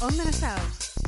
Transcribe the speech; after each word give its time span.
Onda 0.00 0.24
Nassau, 0.24 0.58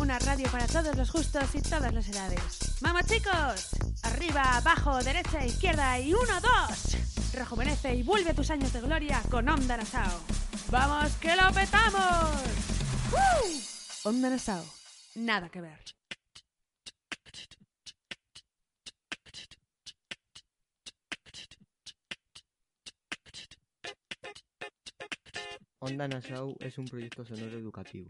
una 0.00 0.18
radio 0.18 0.50
para 0.50 0.66
todos 0.66 0.96
los 0.96 1.12
gustos 1.12 1.44
y 1.54 1.62
todas 1.62 1.94
las 1.94 2.08
edades. 2.08 2.40
¡Vamos 2.80 3.02
chicos! 3.06 3.68
Arriba, 4.02 4.56
abajo, 4.56 5.00
derecha, 5.04 5.46
izquierda 5.46 5.96
y 6.00 6.12
uno, 6.12 6.40
dos. 6.40 6.96
Rejuvenece 7.34 7.94
y 7.94 8.02
vuelve 8.02 8.34
tus 8.34 8.50
años 8.50 8.72
de 8.72 8.80
gloria 8.80 9.22
con 9.30 9.48
Onda 9.48 9.76
Nassau. 9.76 10.10
¡Vamos 10.72 11.12
que 11.20 11.36
lo 11.36 11.52
petamos! 11.52 12.30
¡Uh! 13.12 14.08
Onda 14.08 14.30
Nassau, 14.30 14.64
nada 15.14 15.48
que 15.48 15.60
ver. 15.60 15.78
Onda 25.84 26.08
Nassau 26.08 26.56
es 26.60 26.78
un 26.78 26.86
proyecto 26.86 27.26
sonoro 27.26 27.58
educativo 27.58 28.08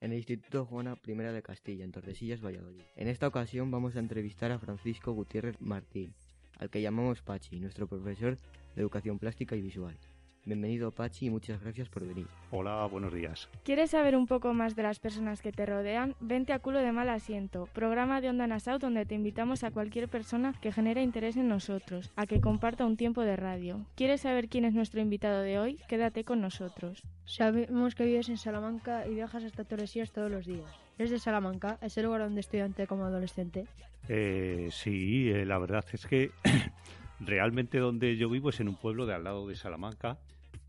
en 0.00 0.12
el 0.12 0.18
Instituto 0.18 0.64
Juana 0.64 0.96
I 1.04 1.12
de 1.12 1.42
Castilla, 1.42 1.82
en 1.82 1.90
Tordesillas, 1.90 2.40
Valladolid. 2.40 2.82
En 2.94 3.08
esta 3.08 3.26
ocasión 3.26 3.68
vamos 3.72 3.96
a 3.96 3.98
entrevistar 3.98 4.52
a 4.52 4.60
Francisco 4.60 5.10
Gutiérrez 5.10 5.60
Martín, 5.60 6.14
al 6.60 6.70
que 6.70 6.80
llamamos 6.80 7.22
Pachi, 7.22 7.58
nuestro 7.58 7.88
profesor 7.88 8.36
de 8.76 8.80
Educación 8.80 9.18
Plástica 9.18 9.56
y 9.56 9.60
Visual. 9.60 9.98
Bienvenido 10.46 10.92
Pachi 10.92 11.26
y 11.26 11.30
muchas 11.30 11.60
gracias 11.60 11.88
por 11.88 12.06
venir. 12.06 12.28
Hola, 12.52 12.86
buenos 12.86 13.12
días. 13.12 13.48
¿Quieres 13.64 13.90
saber 13.90 14.14
un 14.14 14.28
poco 14.28 14.54
más 14.54 14.76
de 14.76 14.84
las 14.84 15.00
personas 15.00 15.42
que 15.42 15.50
te 15.50 15.66
rodean? 15.66 16.14
Vente 16.20 16.52
a 16.52 16.60
Culo 16.60 16.78
de 16.78 16.92
Mal 16.92 17.08
Asiento, 17.08 17.68
programa 17.72 18.20
de 18.20 18.28
Onda 18.28 18.46
Nassau 18.46 18.78
donde 18.78 19.04
te 19.06 19.16
invitamos 19.16 19.64
a 19.64 19.72
cualquier 19.72 20.08
persona 20.08 20.54
que 20.60 20.70
genere 20.70 21.02
interés 21.02 21.36
en 21.36 21.48
nosotros, 21.48 22.12
a 22.14 22.26
que 22.26 22.40
comparta 22.40 22.86
un 22.86 22.96
tiempo 22.96 23.22
de 23.22 23.34
radio. 23.34 23.84
¿Quieres 23.96 24.20
saber 24.20 24.48
quién 24.48 24.64
es 24.64 24.72
nuestro 24.72 25.00
invitado 25.00 25.42
de 25.42 25.58
hoy? 25.58 25.80
Quédate 25.88 26.22
con 26.22 26.40
nosotros. 26.40 27.02
Sabemos 27.24 27.96
que 27.96 28.06
vives 28.06 28.28
en 28.28 28.38
Salamanca 28.38 29.04
y 29.08 29.14
viajas 29.14 29.42
hasta 29.42 29.64
Torresías 29.64 30.12
todos 30.12 30.30
los 30.30 30.46
días. 30.46 30.70
¿Eres 30.96 31.10
de 31.10 31.18
Salamanca? 31.18 31.76
¿Es 31.82 31.98
el 31.98 32.04
lugar 32.04 32.20
donde 32.20 32.38
estudiante 32.38 32.86
como 32.86 33.04
adolescente? 33.04 33.66
Eh, 34.08 34.68
sí, 34.70 35.28
eh, 35.28 35.44
la 35.44 35.58
verdad 35.58 35.84
es 35.92 36.06
que 36.06 36.30
realmente 37.18 37.78
donde 37.78 38.16
yo 38.16 38.30
vivo 38.30 38.50
es 38.50 38.60
en 38.60 38.68
un 38.68 38.76
pueblo 38.76 39.06
de 39.06 39.14
al 39.14 39.24
lado 39.24 39.48
de 39.48 39.56
Salamanca 39.56 40.18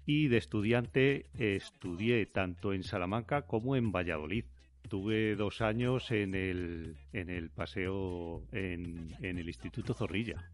y 0.07 0.29
de 0.29 0.37
estudiante 0.37 1.25
estudié 1.37 2.25
tanto 2.25 2.73
en 2.73 2.83
Salamanca 2.83 3.41
como 3.43 3.75
en 3.75 3.91
Valladolid. 3.91 4.45
Tuve 4.87 5.35
dos 5.35 5.61
años 5.61 6.11
en 6.11 6.33
el, 6.33 6.95
en 7.11 7.29
el 7.29 7.49
paseo 7.49 8.41
en, 8.53 9.13
en 9.21 9.37
el 9.37 9.47
Instituto 9.47 9.93
Zorrilla. 9.93 10.49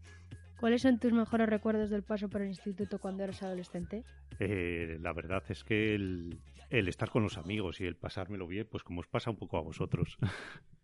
¿Cuáles 0.58 0.82
son 0.82 0.98
tus 0.98 1.12
mejores 1.12 1.48
recuerdos 1.48 1.88
del 1.88 2.02
paso 2.02 2.28
por 2.28 2.42
el 2.42 2.48
instituto 2.48 2.98
cuando 2.98 3.22
eras 3.22 3.44
adolescente? 3.44 4.02
Eh, 4.40 4.98
la 5.00 5.12
verdad 5.12 5.44
es 5.48 5.62
que 5.62 5.94
el, 5.94 6.40
el 6.70 6.88
estar 6.88 7.10
con 7.10 7.22
los 7.22 7.38
amigos 7.38 7.80
y 7.80 7.86
el 7.86 7.94
pasármelo 7.94 8.48
bien, 8.48 8.66
pues 8.68 8.82
como 8.82 9.00
os 9.00 9.06
pasa 9.06 9.30
un 9.30 9.36
poco 9.36 9.56
a 9.56 9.62
vosotros. 9.62 10.18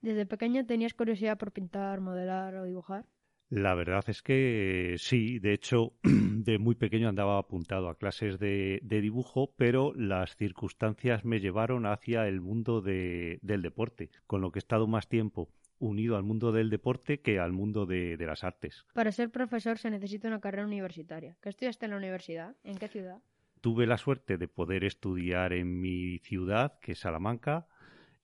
¿Desde 0.00 0.26
pequeño 0.26 0.66
tenías 0.66 0.94
curiosidad 0.94 1.38
por 1.38 1.52
pintar, 1.52 2.00
modelar 2.00 2.56
o 2.56 2.64
dibujar? 2.64 3.04
La 3.50 3.74
verdad 3.74 4.04
es 4.08 4.22
que 4.22 4.96
sí, 4.98 5.38
de 5.38 5.54
hecho, 5.54 5.94
de 6.02 6.58
muy 6.58 6.74
pequeño 6.74 7.08
andaba 7.08 7.38
apuntado 7.38 7.88
a 7.88 7.96
clases 7.96 8.38
de, 8.38 8.80
de 8.82 9.00
dibujo, 9.00 9.54
pero 9.56 9.94
las 9.94 10.36
circunstancias 10.36 11.24
me 11.24 11.40
llevaron 11.40 11.86
hacia 11.86 12.28
el 12.28 12.42
mundo 12.42 12.82
de, 12.82 13.38
del 13.40 13.62
deporte, 13.62 14.10
con 14.26 14.42
lo 14.42 14.52
que 14.52 14.58
he 14.58 14.60
estado 14.60 14.86
más 14.86 15.08
tiempo 15.08 15.48
unido 15.78 16.16
al 16.16 16.24
mundo 16.24 16.52
del 16.52 16.70
deporte 16.70 17.20
que 17.20 17.38
al 17.38 17.52
mundo 17.52 17.86
de, 17.86 18.16
de 18.16 18.26
las 18.26 18.44
artes. 18.44 18.84
Para 18.92 19.12
ser 19.12 19.30
profesor 19.30 19.78
se 19.78 19.90
necesita 19.90 20.28
una 20.28 20.40
carrera 20.40 20.66
universitaria. 20.66 21.36
¿Qué 21.40 21.48
estudiaste 21.48 21.86
en 21.86 21.92
la 21.92 21.96
universidad? 21.96 22.56
¿En 22.64 22.76
qué 22.78 22.88
ciudad? 22.88 23.22
Tuve 23.60 23.86
la 23.86 23.96
suerte 23.96 24.36
de 24.36 24.48
poder 24.48 24.84
estudiar 24.84 25.52
en 25.52 25.80
mi 25.80 26.18
ciudad, 26.18 26.78
que 26.80 26.92
es 26.92 26.98
Salamanca, 26.98 27.66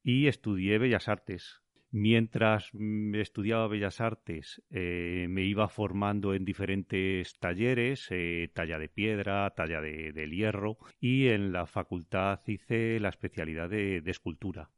y 0.03 0.27
estudié 0.27 0.79
Bellas 0.79 1.09
Artes. 1.09 1.64
Mientras 1.97 2.71
mm, 2.73 3.15
estudiaba 3.15 3.69
Bellas 3.69 4.01
Artes, 4.01 4.61
eh, 4.71 5.27
me 5.29 5.45
iba 5.45 5.69
formando 5.69 6.35
en 6.35 6.45
diferentes 6.45 7.39
talleres, 7.39 8.09
eh, 8.11 8.51
talla 8.53 8.81
de 8.81 8.89
piedra, 8.89 9.49
talla 9.51 9.81
de, 9.81 10.13
del 10.13 10.33
hierro, 10.33 10.77
y 10.99 11.29
en 11.29 11.53
la 11.53 11.67
facultad 11.67 12.41
hice 12.49 12.99
la 12.99 13.11
especialidad 13.11 13.71
de, 13.71 14.01
de 14.01 14.11
escultura. 14.11 14.71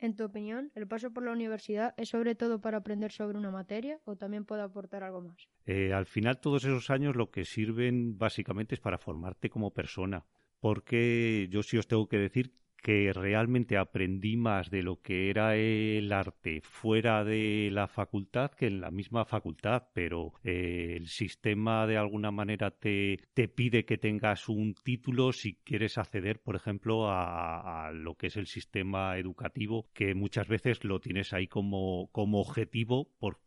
En 0.00 0.16
tu 0.16 0.24
opinión, 0.24 0.72
¿el 0.74 0.88
paso 0.88 1.12
por 1.12 1.22
la 1.22 1.30
universidad 1.30 1.94
es 1.96 2.08
sobre 2.08 2.34
todo 2.34 2.60
para 2.60 2.78
aprender 2.78 3.12
sobre 3.12 3.38
una 3.38 3.52
materia 3.52 4.00
o 4.04 4.16
también 4.16 4.44
puede 4.44 4.62
aportar 4.62 5.04
algo 5.04 5.20
más? 5.20 5.48
Eh, 5.64 5.92
al 5.92 6.06
final, 6.06 6.40
todos 6.40 6.64
esos 6.64 6.90
años 6.90 7.14
lo 7.14 7.30
que 7.30 7.44
sirven 7.44 8.18
básicamente 8.18 8.74
es 8.74 8.80
para 8.80 8.98
formarte 8.98 9.48
como 9.48 9.72
persona, 9.72 10.26
porque 10.58 11.46
yo 11.52 11.62
sí 11.62 11.78
os 11.78 11.86
tengo 11.86 12.08
que 12.08 12.18
decir 12.18 12.52
que 12.84 13.14
realmente 13.14 13.78
aprendí 13.78 14.36
más 14.36 14.68
de 14.68 14.82
lo 14.82 15.00
que 15.00 15.30
era 15.30 15.56
el 15.56 16.12
arte 16.12 16.60
fuera 16.62 17.24
de 17.24 17.70
la 17.72 17.88
facultad 17.88 18.50
que 18.50 18.66
en 18.66 18.82
la 18.82 18.90
misma 18.90 19.24
facultad, 19.24 19.84
pero 19.94 20.34
eh, 20.44 20.92
el 20.98 21.08
sistema 21.08 21.86
de 21.86 21.96
alguna 21.96 22.30
manera 22.30 22.72
te, 22.72 23.20
te, 23.32 23.48
pide 23.48 23.86
que 23.86 23.96
tengas 23.96 24.50
un 24.50 24.74
título 24.74 25.32
si 25.32 25.54
quieres 25.64 25.96
acceder, 25.96 26.40
por 26.40 26.56
ejemplo, 26.56 27.08
a, 27.08 27.86
a, 27.86 27.92
lo 27.92 28.16
que 28.16 28.26
es 28.26 28.36
el 28.36 28.46
sistema 28.46 29.16
educativo, 29.16 29.88
que 29.94 30.14
muchas 30.14 30.46
veces 30.46 30.84
lo 30.84 31.00
tienes 31.00 31.32
ahí 31.32 31.46
como, 31.46 32.10
como 32.12 32.42
objetivo 32.42 33.08
por, 33.18 33.38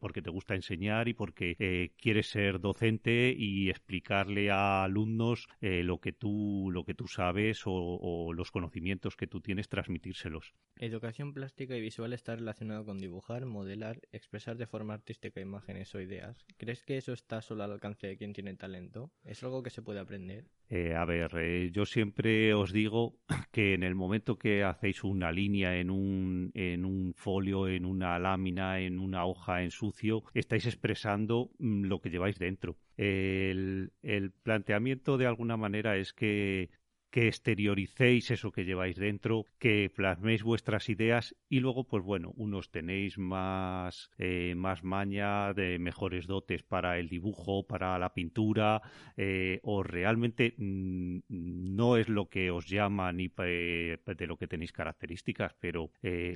porque 0.00 0.22
te 0.22 0.30
gusta 0.30 0.54
enseñar 0.54 1.08
y 1.08 1.12
porque 1.12 1.56
eh, 1.58 1.90
quieres 1.98 2.30
ser 2.30 2.58
docente 2.58 3.34
y 3.36 3.68
explicarle 3.68 4.50
a 4.50 4.84
alumnos 4.84 5.46
eh, 5.60 5.82
lo 5.82 5.98
que 6.00 6.12
tú 6.12 6.70
lo 6.72 6.84
que 6.84 6.94
tú 6.94 7.06
sabes 7.06 7.66
o, 7.66 7.72
o 7.74 8.32
los 8.32 8.50
conocimientos 8.50 8.77
que 9.16 9.26
tú 9.26 9.40
tienes, 9.40 9.68
transmitírselos. 9.68 10.54
Educación 10.76 11.32
plástica 11.32 11.76
y 11.76 11.80
visual 11.80 12.12
está 12.12 12.36
relacionado 12.36 12.84
con 12.84 12.98
dibujar, 12.98 13.46
modelar, 13.46 14.00
expresar 14.12 14.56
de 14.56 14.66
forma 14.66 14.94
artística 14.94 15.40
imágenes 15.40 15.94
o 15.94 16.00
ideas. 16.00 16.46
¿Crees 16.56 16.82
que 16.82 16.96
eso 16.96 17.12
está 17.12 17.42
solo 17.42 17.64
al 17.64 17.72
alcance 17.72 18.06
de 18.06 18.16
quien 18.16 18.32
tiene 18.32 18.54
talento? 18.54 19.10
¿Es 19.24 19.42
algo 19.42 19.62
que 19.62 19.70
se 19.70 19.82
puede 19.82 20.00
aprender? 20.00 20.46
Eh, 20.70 20.94
a 20.94 21.04
ver, 21.04 21.30
eh, 21.36 21.70
yo 21.72 21.86
siempre 21.86 22.54
os 22.54 22.72
digo 22.72 23.18
que 23.52 23.74
en 23.74 23.82
el 23.82 23.94
momento 23.94 24.38
que 24.38 24.62
hacéis 24.64 25.02
una 25.02 25.32
línea 25.32 25.76
en 25.78 25.90
un, 25.90 26.50
en 26.54 26.84
un 26.84 27.14
folio, 27.14 27.68
en 27.68 27.84
una 27.84 28.18
lámina, 28.18 28.80
en 28.80 28.98
una 28.98 29.24
hoja 29.24 29.62
en 29.62 29.70
sucio, 29.70 30.22
estáis 30.34 30.66
expresando 30.66 31.50
mm, 31.58 31.84
lo 31.84 32.00
que 32.00 32.10
lleváis 32.10 32.38
dentro. 32.38 32.76
El, 32.96 33.92
el 34.02 34.32
planteamiento 34.32 35.18
de 35.18 35.26
alguna 35.26 35.56
manera 35.56 35.96
es 35.96 36.12
que 36.12 36.70
que 37.10 37.28
exterioricéis 37.28 38.30
eso 38.30 38.52
que 38.52 38.64
lleváis 38.64 38.96
dentro, 38.96 39.46
que 39.58 39.90
plasméis 39.94 40.42
vuestras 40.42 40.88
ideas 40.88 41.34
y 41.48 41.60
luego, 41.60 41.84
pues 41.84 42.04
bueno, 42.04 42.32
unos 42.36 42.70
tenéis 42.70 43.18
más, 43.18 44.10
eh, 44.18 44.54
más 44.56 44.84
maña, 44.84 45.54
de 45.54 45.78
mejores 45.78 46.26
dotes 46.26 46.62
para 46.62 46.98
el 46.98 47.08
dibujo, 47.08 47.66
para 47.66 47.98
la 47.98 48.12
pintura, 48.12 48.82
eh, 49.16 49.60
o 49.62 49.82
realmente 49.82 50.54
mmm, 50.58 51.20
no 51.28 51.96
es 51.96 52.08
lo 52.08 52.28
que 52.28 52.50
os 52.50 52.66
llama 52.68 53.12
ni 53.12 53.32
eh, 53.38 53.98
de 54.04 54.26
lo 54.26 54.36
que 54.36 54.48
tenéis 54.48 54.72
características, 54.72 55.54
pero 55.60 55.90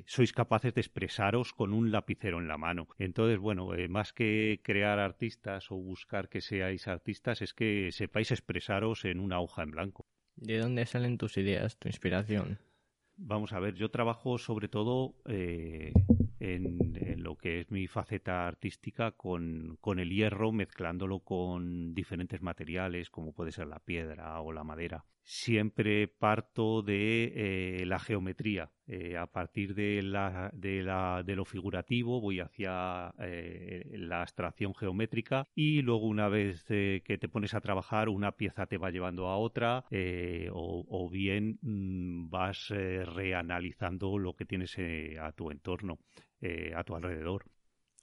sois 0.06 0.32
capaces 0.32 0.74
de 0.74 0.80
expresaros 0.80 1.52
con 1.52 1.72
un 1.72 1.90
lapicero 1.90 2.38
en 2.38 2.48
la 2.48 2.58
mano. 2.58 2.88
Entonces, 2.98 3.38
bueno, 3.38 3.70
más 3.88 4.12
que 4.12 4.60
crear 4.62 4.98
artistas 4.98 5.70
o 5.70 5.76
buscar 5.76 6.28
que 6.28 6.40
seáis 6.40 6.88
artistas, 6.88 7.42
es 7.42 7.52
que 7.54 7.90
sepáis 7.92 8.30
expresaros 8.30 9.04
en 9.04 9.20
una 9.20 9.40
hoja 9.40 9.62
en 9.62 9.70
blanco. 9.70 10.06
¿De 10.36 10.58
dónde 10.58 10.86
salen 10.86 11.18
tus 11.18 11.36
ideas, 11.36 11.78
tu 11.78 11.88
inspiración? 11.88 12.58
Vamos 13.16 13.52
a 13.52 13.60
ver, 13.60 13.74
yo 13.74 13.90
trabajo 13.90 14.38
sobre 14.38 14.68
todo 14.68 15.14
eh, 15.26 15.92
en, 16.40 16.96
en, 16.96 17.22
lo 17.22 17.36
que 17.36 17.60
es 17.60 17.70
mi 17.70 17.86
faceta 17.86 18.48
artística 18.48 19.12
con, 19.12 19.76
con, 19.80 19.98
el 19.98 20.10
hierro, 20.10 20.50
mezclándolo 20.50 21.20
con 21.20 21.94
diferentes 21.94 22.42
materiales, 22.42 23.10
como 23.10 23.32
puede 23.32 23.52
ser 23.52 23.68
la 23.68 23.78
piedra 23.78 24.40
o 24.40 24.52
la 24.52 24.64
madera. 24.64 25.04
Siempre 25.24 26.08
parto 26.08 26.82
de 26.82 27.32
eh, 27.34 27.86
la 27.86 27.98
geometría. 27.98 28.70
Eh, 28.86 29.16
a 29.16 29.26
partir 29.26 29.74
de, 29.74 30.02
la, 30.02 30.50
de, 30.52 30.82
la, 30.82 31.22
de, 31.24 31.36
lo 31.36 31.44
figurativo 31.44 32.20
voy 32.20 32.40
hacia 32.40 33.14
eh, 33.20 33.88
la 33.92 34.22
abstracción 34.22 34.74
geométrica 34.74 35.46
y 35.54 35.80
luego 35.82 36.06
una 36.06 36.28
vez 36.28 36.64
que 36.64 37.18
te 37.20 37.28
pones 37.28 37.54
a 37.54 37.60
trabajar 37.60 38.08
una 38.08 38.32
pieza 38.32 38.66
te 38.66 38.78
va 38.78 38.90
llevando 38.90 39.28
a 39.28 39.38
otra 39.38 39.84
o, 40.50 41.08
bien 41.10 41.58
mmm, 41.62 42.28
vas 42.28 42.68
reanalizando 42.68 44.18
lo 44.18 44.34
que 44.34 44.44
tienes 44.44 44.76
a 45.20 45.32
tu 45.32 45.50
entorno, 45.50 45.98
a 46.74 46.84
tu 46.84 46.96
alrededor. 46.96 47.46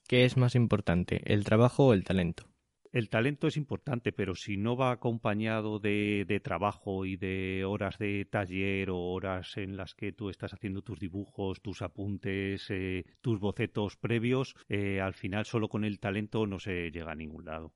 ¿Qué 0.08 0.26
es 0.26 0.38
más 0.38 0.56
importante, 0.56 1.22
el 1.32 1.44
trabajo 1.44 1.88
o 1.88 1.94
el 1.94 2.04
talento? 2.04 2.50
El 2.92 3.10
talento 3.10 3.48
es 3.48 3.58
importante, 3.58 4.12
pero 4.12 4.36
si 4.36 4.58
no 4.58 4.76
va 4.76 4.92
acompañado 4.92 5.80
de, 5.80 6.26
de, 6.28 6.40
trabajo 6.40 7.06
y 7.06 7.18
de 7.18 7.64
horas 7.66 7.98
de 8.00 8.26
taller 8.26 8.90
o 8.90 8.98
horas 8.98 9.58
en 9.58 9.78
las 9.78 9.94
que 9.94 10.12
tú 10.12 10.30
estás 10.30 10.54
haciendo 10.54 10.82
tus 10.82 11.00
dibujos, 11.00 11.62
tus 11.62 11.82
apuntes, 11.82 12.66
eh, 12.70 13.06
tus 13.22 13.40
bocetos 13.40 13.96
previos, 13.96 14.56
eh, 14.70 15.02
al 15.02 15.14
final 15.14 15.46
solo 15.46 15.70
con 15.70 15.84
el 15.84 16.00
talento 16.00 16.48
no 16.48 16.60
se 16.60 16.92
llega 16.92 17.12
a 17.12 17.16
ningún 17.16 17.46
lado. 17.46 17.74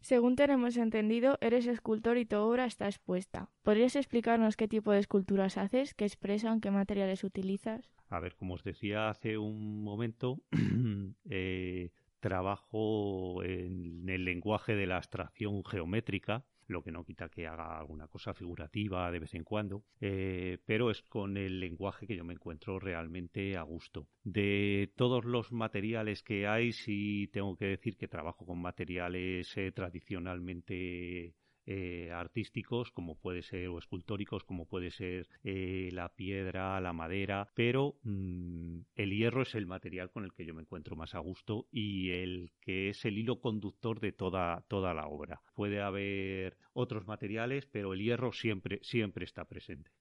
Según 0.00 0.34
tenemos 0.34 0.76
entendido, 0.78 1.36
eres 1.42 1.66
escultor 1.66 2.16
y 2.16 2.24
tu 2.24 2.36
obra 2.36 2.64
está 2.64 2.86
expuesta. 2.86 3.50
¿Podrías 3.62 3.96
explicarnos 3.96 4.56
qué 4.56 4.66
tipo 4.66 4.92
de 4.92 4.98
esculturas 4.98 5.58
haces, 5.58 5.94
qué 5.94 6.06
expresan, 6.06 6.60
qué 6.60 6.70
materiales 6.70 7.22
utilizas? 7.22 7.90
A 8.08 8.18
ver, 8.18 8.34
como 8.34 8.54
os 8.54 8.64
decía 8.64 9.10
hace 9.10 9.36
un 9.36 9.84
momento, 9.84 10.40
eh, 11.30 11.90
trabajo 12.20 13.42
en 13.42 14.08
el 14.08 14.24
lenguaje 14.24 14.74
de 14.74 14.86
la 14.86 14.96
abstracción 14.96 15.64
geométrica, 15.64 16.44
lo 16.70 16.82
que 16.82 16.92
no 16.92 17.04
quita 17.04 17.28
que 17.28 17.46
haga 17.46 17.78
alguna 17.78 18.06
cosa 18.06 18.32
figurativa 18.32 19.10
de 19.10 19.18
vez 19.18 19.34
en 19.34 19.44
cuando, 19.44 19.84
eh, 20.00 20.58
pero 20.64 20.90
es 20.90 21.02
con 21.02 21.36
el 21.36 21.60
lenguaje 21.60 22.06
que 22.06 22.16
yo 22.16 22.24
me 22.24 22.34
encuentro 22.34 22.78
realmente 22.78 23.56
a 23.56 23.62
gusto. 23.62 24.06
De 24.22 24.92
todos 24.96 25.24
los 25.24 25.52
materiales 25.52 26.22
que 26.22 26.46
hay, 26.46 26.72
sí 26.72 27.28
tengo 27.32 27.56
que 27.56 27.66
decir 27.66 27.96
que 27.96 28.08
trabajo 28.08 28.46
con 28.46 28.60
materiales 28.62 29.56
eh, 29.56 29.72
tradicionalmente 29.72 31.34
eh, 31.72 32.10
artísticos, 32.10 32.90
como 32.90 33.14
puede 33.14 33.42
ser, 33.42 33.68
o 33.68 33.78
escultóricos, 33.78 34.42
como 34.42 34.66
puede 34.66 34.90
ser 34.90 35.28
eh, 35.44 35.88
la 35.92 36.08
piedra, 36.08 36.80
la 36.80 36.92
madera, 36.92 37.48
pero 37.54 37.94
mm, 38.02 38.80
el 38.96 39.10
hierro 39.12 39.42
es 39.42 39.54
el 39.54 39.66
material 39.66 40.10
con 40.10 40.24
el 40.24 40.32
que 40.32 40.44
yo 40.44 40.52
me 40.52 40.62
encuentro 40.62 40.96
más 40.96 41.14
a 41.14 41.20
gusto 41.20 41.68
y 41.70 42.10
el 42.10 42.50
que 42.60 42.88
es 42.88 43.04
el 43.04 43.18
hilo 43.18 43.40
conductor 43.40 44.00
de 44.00 44.10
toda, 44.10 44.64
toda 44.66 44.94
la 44.94 45.06
obra. 45.06 45.42
Puede 45.54 45.80
haber 45.80 46.56
otros 46.72 47.06
materiales, 47.06 47.66
pero 47.66 47.92
el 47.92 48.00
hierro 48.00 48.32
siempre, 48.32 48.80
siempre 48.82 49.24
está 49.24 49.44
presente. 49.44 49.92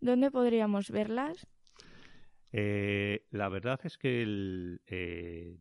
¿Dónde 0.00 0.32
podríamos 0.32 0.90
verlas? 0.90 1.46
Eh, 2.50 3.24
la 3.30 3.48
verdad 3.48 3.78
es 3.84 3.98
que 3.98 4.80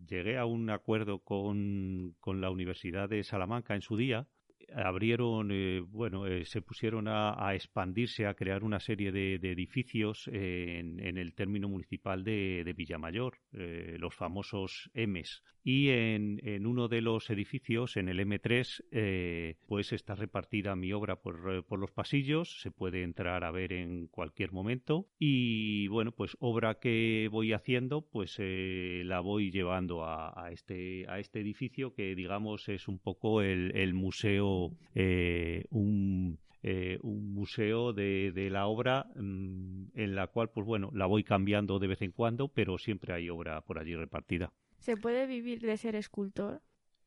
llegué 0.10 0.38
a 0.40 0.46
un 0.46 0.72
acuerdo 0.72 1.20
con, 1.20 2.16
con, 2.20 2.42
la 2.42 2.50
Universidad 2.50 3.08
de 3.08 3.24
Salamanca 3.24 3.76
en 3.76 3.84
su 3.84 3.98
día 3.98 4.28
abrieron, 4.76 5.52
eh, 5.52 5.82
bueno, 5.82 6.28
eh, 6.28 6.46
se 6.46 6.62
pusieron 6.62 7.08
a, 7.08 7.54
expandirse, 7.54 8.26
a 8.26 8.34
crear 8.34 8.64
una 8.64 8.80
serie 8.80 9.12
de, 9.12 9.36
edificios 9.36 10.28
en, 10.28 11.00
el 11.00 11.34
término 11.34 11.70
municipal 11.70 12.24
de, 12.24 12.64
de 12.64 12.74
Villamayor, 12.74 13.38
eh, 13.54 13.98
los 14.00 14.16
famosos 14.16 14.90
M's. 14.94 15.44
Y 15.66 15.90
en, 15.90 16.68
uno 16.68 16.90
de 16.90 17.00
los 17.00 17.30
edificios, 17.30 17.96
en 17.96 18.10
el 18.10 18.20
M3, 18.20 19.56
pues 19.66 19.94
está 19.94 20.14
repartida 20.14 20.76
mi 20.76 20.92
obra 20.92 21.22
por, 21.22 21.64
por, 21.64 21.80
los 21.80 21.90
pasillos, 21.90 22.60
se 22.60 22.70
puede 22.70 23.04
entrar 23.04 23.46
a 23.46 23.52
ver 23.52 23.72
en 23.72 24.08
cualquier 24.08 24.52
momento. 24.52 25.08
Y 25.18 25.88
bueno, 25.88 26.12
pues 26.12 26.36
obra 26.42 26.80
que 26.82 27.30
voy 27.32 27.54
haciendo, 27.54 28.02
pues 28.02 28.36
la 28.40 29.22
voy 29.22 29.52
llevando 29.52 30.04
a, 30.04 30.50
este, 30.52 31.06
a 31.08 31.20
este 31.20 31.40
edificio 31.40 31.94
que 31.94 32.14
digamos 32.14 32.68
es 32.68 32.90
un 32.90 33.00
poco 33.00 33.42
el 33.42 33.94
museo 33.94 34.53
eh, 34.96 35.66
un, 35.70 36.40
eh, 36.62 36.98
un 37.02 37.34
museo 37.34 37.92
de, 37.92 38.32
la 38.50 38.68
obra 38.68 39.08
mm, 39.16 39.86
en 39.96 40.16
la 40.16 40.28
cual, 40.28 40.50
pues 40.50 40.66
bueno, 40.66 40.92
la 40.94 41.06
voy 41.06 41.24
cambiando 41.24 41.80
de 41.80 41.88
vez 41.88 42.02
en 42.02 42.12
cuando, 42.12 42.48
pero 42.48 42.78
siempre 42.78 43.14
hay 43.14 43.30
obra 43.30 43.62
por 43.62 43.80
allí 43.80 43.96
repartida. 43.96 44.54
¿Se 44.80 44.96
puede 44.96 45.28
vivir 45.28 45.60
de 45.62 45.76
ser 45.78 45.96
escultor? 45.96 46.62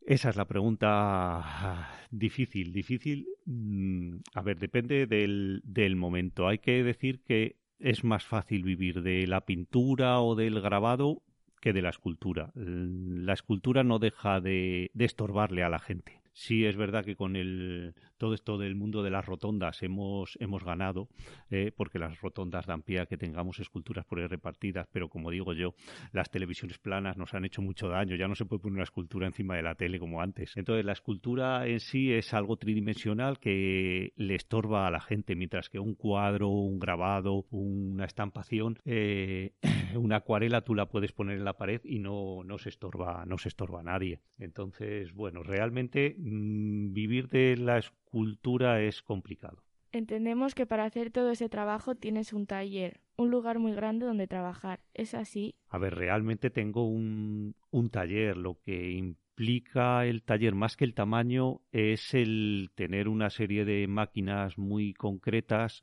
Esa 0.07 0.31
es 0.31 0.37
la 0.37 0.45
pregunta 0.45 1.91
difícil, 2.11 2.73
difícil. 2.73 3.27
Mm, 3.47 4.17
a 4.35 4.43
ver, 4.43 4.59
depende 4.59 5.07
del, 5.07 5.63
del 5.65 5.97
momento. 5.97 6.49
Hay 6.49 6.59
que 6.59 6.85
decir 6.85 7.23
que 7.25 7.57
es 7.79 8.05
más 8.05 8.25
fácil 8.25 8.63
vivir 8.63 9.03
de 9.03 9.27
la 9.27 9.43
pintura 9.47 10.21
o 10.21 10.35
del 10.35 10.61
grabado 10.61 11.23
que 11.61 11.73
de 11.73 11.83
la 11.83 11.91
escultura. 11.91 12.53
La 12.55 13.33
escultura 13.33 13.85
no 13.85 13.99
deja 13.99 14.41
de, 14.41 14.91
de 14.95 15.05
estorbarle 15.05 15.63
a 15.63 15.69
la 15.69 15.79
gente. 15.79 16.21
Sí 16.39 16.67
es 16.67 16.77
verdad 16.77 17.03
que 17.03 17.17
con 17.17 17.35
el, 17.35 17.95
todo 18.19 18.35
esto 18.35 18.59
del 18.59 18.75
mundo 18.75 19.03
de 19.03 19.09
las 19.09 19.25
rotondas 19.25 19.83
hemos, 19.83 20.37
hemos 20.39 20.63
ganado, 20.63 21.09
eh, 21.51 21.73
porque 21.75 21.99
las 21.99 22.21
rotondas 22.21 22.67
dan 22.67 22.83
pie 22.83 23.01
a 23.01 23.07
que 23.07 23.17
tengamos 23.17 23.59
esculturas 23.59 24.05
por 24.05 24.19
ahí 24.19 24.27
repartidas, 24.27 24.87
pero 24.93 25.09
como 25.09 25.31
digo 25.31 25.55
yo, 25.55 25.75
las 26.13 26.31
televisiones 26.31 26.79
planas 26.79 27.17
nos 27.17 27.33
han 27.33 27.47
hecho 27.47 27.63
mucho 27.63 27.89
daño, 27.89 28.17
ya 28.17 28.29
no 28.29 28.35
se 28.35 28.45
puede 28.45 28.61
poner 28.61 28.75
una 28.75 28.83
escultura 28.83 29.27
encima 29.27 29.57
de 29.57 29.63
la 29.63 29.77
tele 29.77 29.99
como 29.99 30.21
antes. 30.21 30.55
Entonces 30.59 30.85
la 30.85 30.93
escultura 30.93 31.67
en 31.67 31.81
sí 31.81 32.13
es 32.13 32.35
algo 32.35 32.59
tridimensional 32.59 33.39
que 33.39 34.13
le 34.17 34.35
estorba 34.35 34.87
a 34.87 34.91
la 34.91 35.01
gente, 35.01 35.37
mientras 35.37 35.71
que 35.71 35.79
un 35.79 35.95
cuadro, 35.95 36.51
un 36.51 36.79
grabado, 36.79 37.47
una 37.51 38.05
estampación, 38.05 38.79
eh, 38.85 39.55
una 39.95 40.17
acuarela 40.17 40.61
tú 40.61 40.75
la 40.75 40.85
puedes 40.85 41.13
poner 41.13 41.39
en 41.39 41.47
la 41.47 41.57
pared 41.57 41.81
y 41.83 41.99
no, 41.99 42.45
no 42.45 42.59
se 42.59 42.69
estorba, 42.69 43.25
no 43.25 43.39
se 43.39 43.49
estorba 43.49 43.81
a 43.81 43.85
nadie. 43.85 44.21
Entonces, 44.39 45.15
bueno, 45.15 45.43
realmente 45.43 46.15
vivir 46.27 47.29
de 47.29 47.57
la 47.57 47.79
escultura 47.79 48.83
es 48.83 49.03
complicado. 49.03 49.63
Entendemos 49.93 50.55
que 50.55 50.67
para 50.67 50.85
hacer 50.85 51.11
todo 51.11 51.31
ese 51.31 51.49
trabajo 51.49 51.95
tienes 51.95 52.33
un 52.33 52.47
taller, 52.47 53.01
un 53.17 53.31
lugar 53.31 53.59
muy 53.59 53.73
grande 53.73 54.05
donde 54.05 54.27
trabajar. 54.27 54.81
¿Es 54.93 55.15
así? 55.15 55.55
A 55.69 55.79
ver, 55.79 55.95
realmente 55.95 56.51
tengo 56.51 56.87
un, 56.87 57.55
un 57.71 57.91
taller. 57.91 58.37
Lo 58.37 58.61
que 58.61 58.91
implica 58.91 60.05
el 60.05 60.23
taller, 60.23 60.55
más 60.55 60.77
que 60.77 60.85
el 60.85 60.95
tamaño, 60.95 61.61
es 61.73 62.13
el 62.13 62.71
tener 62.75 63.09
una 63.09 63.31
serie 63.31 63.65
de 63.65 63.87
máquinas 63.87 64.59
muy 64.59 64.93
concretas 64.93 65.83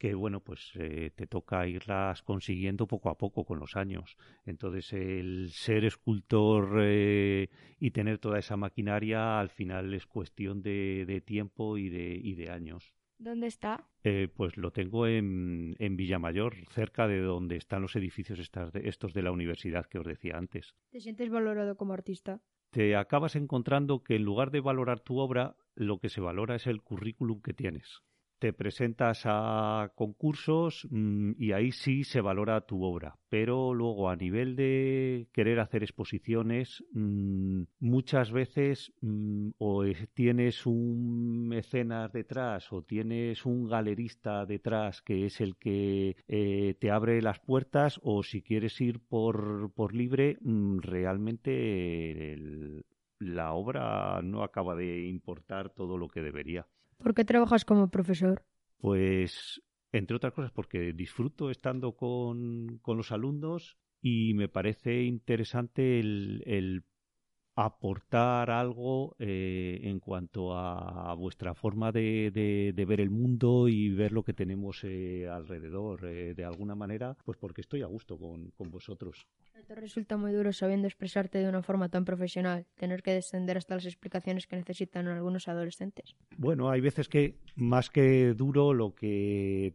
que 0.00 0.14
bueno, 0.14 0.40
pues 0.40 0.72
eh, 0.76 1.10
te 1.14 1.26
toca 1.26 1.68
irlas 1.68 2.22
consiguiendo 2.22 2.86
poco 2.86 3.10
a 3.10 3.18
poco 3.18 3.44
con 3.44 3.60
los 3.60 3.76
años. 3.76 4.16
Entonces, 4.46 4.94
el 4.94 5.50
ser 5.50 5.84
escultor 5.84 6.78
eh, 6.80 7.50
y 7.78 7.90
tener 7.90 8.18
toda 8.18 8.38
esa 8.38 8.56
maquinaria 8.56 9.38
al 9.38 9.50
final 9.50 9.92
es 9.92 10.06
cuestión 10.06 10.62
de, 10.62 11.22
tiempo 11.26 11.76
y 11.76 11.90
de, 11.90 12.18
y 12.20 12.34
de 12.34 12.50
años. 12.50 12.94
¿Dónde 13.18 13.46
está? 13.48 13.90
Eh, 14.02 14.28
pues 14.34 14.56
lo 14.56 14.70
tengo 14.70 15.06
en, 15.06 15.76
en, 15.78 15.96
Villamayor, 15.98 16.54
cerca 16.70 17.06
de 17.06 17.20
donde 17.20 17.56
están 17.56 17.82
los 17.82 17.94
edificios 17.94 18.40
estos 18.82 19.12
de 19.12 19.22
la 19.22 19.32
universidad 19.32 19.84
que 19.84 19.98
os 19.98 20.06
decía 20.06 20.38
antes. 20.38 20.74
¿Te 20.88 21.00
sientes 21.00 21.28
valorado 21.28 21.76
como 21.76 21.92
artista? 21.92 22.40
Te 22.70 22.96
acabas 22.96 23.36
encontrando 23.36 24.02
que 24.02 24.16
en 24.16 24.24
lugar 24.24 24.50
de 24.50 24.60
valorar 24.60 25.00
tu 25.00 25.18
obra, 25.18 25.56
lo 25.74 25.98
que 25.98 26.08
se 26.08 26.22
valora 26.22 26.54
es 26.54 26.66
el 26.66 26.80
currículum 26.80 27.42
que 27.42 27.52
tienes 27.52 28.02
te 28.40 28.52
presentas 28.52 29.22
a 29.26 29.92
concursos 29.94 30.88
mm, 30.90 31.32
y 31.38 31.52
ahí 31.52 31.72
sí 31.72 32.04
se 32.04 32.20
valora 32.20 32.62
tu 32.62 32.82
obra. 32.82 33.18
Pero 33.28 33.74
luego 33.74 34.10
a 34.10 34.16
nivel 34.16 34.56
de 34.56 35.28
querer 35.32 35.60
hacer 35.60 35.82
exposiciones, 35.82 36.82
mm, 36.92 37.62
muchas 37.78 38.32
veces 38.32 38.92
mm, 39.02 39.50
o 39.58 39.84
tienes 40.14 40.66
un 40.66 41.48
mecenas 41.48 42.12
detrás 42.12 42.72
o 42.72 42.82
tienes 42.82 43.44
un 43.44 43.68
galerista 43.68 44.46
detrás 44.46 45.02
que 45.02 45.26
es 45.26 45.40
el 45.40 45.56
que 45.56 46.16
eh, 46.26 46.74
te 46.80 46.90
abre 46.90 47.20
las 47.22 47.40
puertas 47.40 48.00
o 48.02 48.22
si 48.22 48.42
quieres 48.42 48.80
ir 48.80 49.00
por, 49.00 49.72
por 49.74 49.94
libre, 49.94 50.38
realmente 50.80 52.36
la 53.18 53.52
obra 53.52 54.20
no 54.22 54.42
acaba 54.42 54.74
de 54.74 55.06
importar 55.06 55.70
todo 55.70 55.98
lo 55.98 56.08
que 56.08 56.22
debería. 56.22 56.66
¿Por 57.02 57.14
qué 57.14 57.24
trabajas 57.24 57.64
como 57.64 57.88
profesor? 57.88 58.44
Pues, 58.78 59.62
entre 59.92 60.16
otras 60.16 60.32
cosas, 60.32 60.52
porque 60.52 60.92
disfruto 60.92 61.50
estando 61.50 61.96
con, 61.96 62.78
con 62.82 62.96
los 62.96 63.12
alumnos 63.12 63.78
y 64.00 64.34
me 64.34 64.48
parece 64.48 65.02
interesante 65.02 65.98
el, 66.00 66.42
el 66.46 66.84
aportar 67.64 68.50
algo 68.50 69.16
eh, 69.18 69.80
en 69.82 70.00
cuanto 70.00 70.56
a, 70.56 71.14
vuestra 71.14 71.54
forma 71.54 71.92
de, 71.92 72.30
de, 72.74 72.84
ver 72.84 73.00
el 73.00 73.10
mundo 73.10 73.68
y 73.68 73.90
ver 73.90 74.12
lo 74.12 74.22
que 74.22 74.32
tenemos 74.32 74.82
eh, 74.84 75.28
alrededor 75.28 76.06
eh, 76.06 76.34
de 76.34 76.44
alguna 76.44 76.74
manera, 76.74 77.16
pues 77.24 77.36
porque 77.36 77.60
estoy 77.60 77.82
a 77.82 77.86
gusto 77.86 78.16
con, 78.16 78.50
con 78.52 78.70
vosotros. 78.70 79.26
¿Te 79.66 79.74
resulta 79.74 80.16
muy 80.16 80.32
duro 80.32 80.52
sabiendo 80.52 80.88
expresarte 80.88 81.38
de 81.38 81.48
una 81.48 81.62
forma 81.62 81.88
tan 81.88 82.04
profesional, 82.04 82.66
tener 82.76 83.02
que 83.02 83.12
descender 83.12 83.58
hasta 83.58 83.74
las 83.74 83.84
explicaciones 83.84 84.46
que 84.46 84.56
necesitan 84.56 85.06
algunos 85.08 85.46
adolescentes? 85.46 86.16
Bueno, 86.36 86.70
hay 86.70 86.80
veces 86.80 87.08
que 87.08 87.36
más 87.56 87.90
que 87.90 88.34
duro 88.34 88.72
lo 88.72 88.94
que 88.94 89.74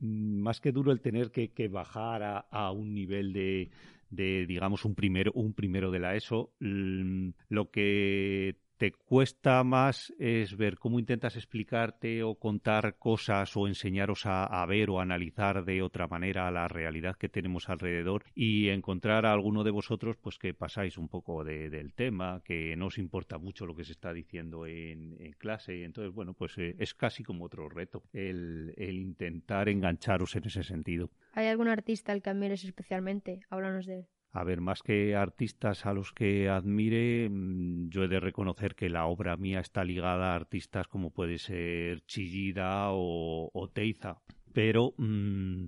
más 0.00 0.60
que 0.60 0.70
duro 0.70 0.92
el 0.92 1.00
tener 1.00 1.32
que, 1.32 1.52
que 1.52 1.66
bajar 1.66 2.22
a, 2.22 2.38
a 2.38 2.70
un 2.70 2.94
nivel 2.94 3.32
de, 3.32 3.70
de 4.10 4.46
digamos 4.46 4.84
un 4.84 4.94
primero 4.94 5.32
un 5.34 5.54
primero 5.54 5.90
de 5.90 5.98
la 5.98 6.16
ESO 6.16 6.52
lo 6.60 7.70
que 7.70 8.56
te 8.78 8.92
cuesta 8.92 9.64
más 9.64 10.14
es 10.18 10.56
ver 10.56 10.78
cómo 10.78 11.00
intentas 11.00 11.36
explicarte 11.36 12.22
o 12.22 12.36
contar 12.36 12.96
cosas 12.96 13.56
o 13.56 13.66
enseñaros 13.66 14.22
a, 14.24 14.64
ver 14.66 14.88
o 14.90 15.00
analizar 15.00 15.64
de 15.64 15.82
otra 15.82 16.06
manera 16.06 16.50
la 16.52 16.68
realidad 16.68 17.16
que 17.16 17.28
tenemos 17.28 17.68
alrededor 17.68 18.24
y 18.34 18.68
encontrar 18.68 19.26
a 19.26 19.32
alguno 19.32 19.64
de 19.64 19.72
vosotros 19.72 20.16
pues 20.16 20.38
que 20.38 20.54
pasáis 20.54 20.96
un 20.96 21.08
poco 21.08 21.42
del 21.42 21.92
tema, 21.94 22.40
que 22.44 22.76
no 22.76 22.86
os 22.86 22.98
importa 22.98 23.38
mucho 23.38 23.66
lo 23.66 23.74
que 23.74 23.84
se 23.84 23.92
está 23.92 24.12
diciendo 24.12 24.66
en, 24.66 25.18
clase. 25.38 25.84
Entonces, 25.84 26.14
bueno, 26.14 26.34
pues 26.34 26.56
eh, 26.58 26.76
es 26.78 26.94
casi 26.94 27.22
como 27.22 27.44
otro 27.44 27.68
reto 27.68 28.02
el, 28.12 28.74
intentar 28.78 29.68
engancharos 29.68 30.36
en 30.36 30.46
ese 30.46 30.62
sentido. 30.62 31.10
¿Hay 31.32 31.46
algún 31.46 31.68
artista 31.68 32.12
al 32.12 32.22
que 32.22 32.30
admires 32.30 32.64
especialmente? 32.64 33.40
Háblanos 33.50 33.86
de 33.86 34.00
él. 34.00 34.06
A 34.38 34.44
ver, 34.44 34.60
más 34.60 34.84
que 34.84 35.16
artistas 35.16 35.84
a 35.84 35.92
los 35.92 36.12
que 36.12 36.48
admire, 36.48 37.28
mm, 37.28 37.88
yo 37.88 38.04
he 38.04 38.08
de 38.08 38.20
reconocer 38.20 38.76
que 38.76 38.88
la 38.88 39.06
obra 39.06 39.36
mía 39.36 39.58
está 39.58 39.82
ligada 39.82 40.30
a 40.32 40.36
artistas 40.36 40.86
como 40.86 41.10
puede 41.10 41.38
ser 41.38 42.02
Chillida 42.06 42.90
o, 42.92 43.70
Teiza. 43.74 44.18
Pero 44.52 44.94
mm, 44.96 45.64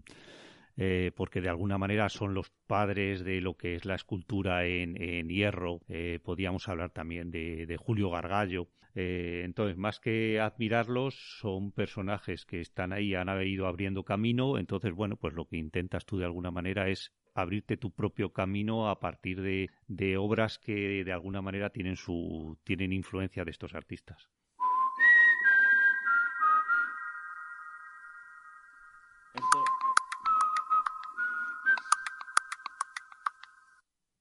eh, 0.76 1.10
porque 1.16 1.40
de 1.40 1.48
alguna 1.48 1.78
manera 1.78 2.08
son 2.08 2.32
los 2.32 2.50
padres 2.68 3.24
de 3.24 3.40
lo 3.40 3.56
que 3.56 3.74
es 3.74 3.84
la 3.84 3.96
escultura 3.96 4.64
en, 4.64 4.94
hierro. 5.28 5.80
Eh, 5.88 6.20
podríamos 6.22 6.68
hablar 6.68 6.90
también 6.90 7.32
de, 7.32 7.76
Julio 7.76 8.10
Gargallo. 8.10 8.68
Eh, 8.94 9.42
entonces, 9.44 9.76
más 9.76 9.98
que 9.98 10.38
admirarlos, 10.38 11.16
son 11.40 11.72
personajes 11.72 12.46
que 12.46 12.60
están 12.60 12.92
ahí, 12.92 13.16
han 13.16 13.28
ido 13.44 13.66
abriendo 13.66 14.04
camino. 14.04 14.58
Entonces, 14.58 14.92
bueno, 14.92 15.16
pues 15.16 15.34
lo 15.34 15.48
que 15.48 15.56
intentas 15.56 16.06
tú 16.06 16.18
de 16.18 16.24
alguna 16.24 16.52
manera 16.52 16.88
es 16.88 17.12
abrirte 17.34 17.76
tu 17.76 17.90
propio 17.90 18.32
camino 18.32 18.88
a 18.88 19.00
partir 19.00 19.40
de, 19.40 19.70
de 19.86 20.16
obras 20.16 20.58
que 20.58 21.04
de 21.04 21.12
alguna 21.12 21.42
manera 21.42 21.70
tienen 21.70 21.96
su 21.96 22.58
tienen 22.64 22.92
influencia 22.92 23.44
de 23.44 23.50
estos 23.50 23.74
artistas. 23.74 24.28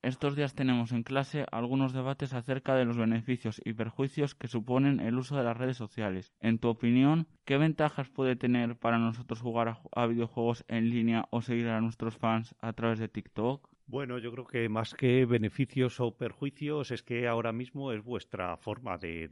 Estos 0.01 0.38
días 0.38 0.56
tenemos 0.56 0.94
en 0.94 1.03
clase 1.03 1.46
algunos 1.51 1.91
debates 1.91 2.34
acerca 2.34 2.74
de 2.74 2.86
los 2.86 2.96
beneficios 2.96 3.62
y 3.65 3.74
perjuicios 3.74 4.34
que 4.34 4.48
suponen 4.48 5.01
el 5.01 5.18
uso 5.18 5.36
de 5.36 5.44
las 5.44 5.58
redes 5.58 5.75
sociales. 5.75 6.32
En 6.39 6.58
tu 6.58 6.70
opinión, 6.70 7.27
¿qué 7.44 7.58
ventajas 7.58 8.08
puede 8.10 8.38
tener 8.38 8.77
para 8.77 8.98
nosotros 8.98 9.41
jugar 9.41 9.77
a, 9.91 10.08
videojuegos 10.08 10.63
en 10.70 10.89
línea 10.89 11.25
o 11.32 11.41
seguir 11.41 11.68
a 11.68 11.82
nuestros 11.82 12.15
fans 12.15 12.56
a 12.62 12.72
través 12.72 13.00
de 13.00 13.10
TikTok? 13.10 13.70
Bueno, 13.88 14.20
yo 14.20 14.32
creo 14.32 14.46
que 14.46 14.70
más 14.70 14.94
que 14.94 15.25
beneficios 15.25 16.00
o 16.00 16.15
perjuicios 16.15 16.91
es 16.91 17.03
que 17.03 17.27
ahora 17.27 17.51
mismo 17.51 17.91
es 17.91 18.01
vuestra 18.01 18.56
forma 18.56 18.98
de, 18.98 19.27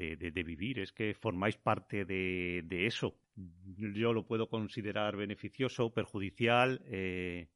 vivir, 0.45 0.79
es 0.79 0.91
que 0.91 1.13
formáis 1.13 1.55
parte 1.55 2.03
de, 2.03 2.85
eso. 2.85 3.15
Yo 3.35 4.11
lo 4.11 4.25
puedo 4.25 4.49
considerar 4.49 5.15
beneficioso, 5.15 5.93
perjudicial, 5.93 6.81
eh, 6.87 7.47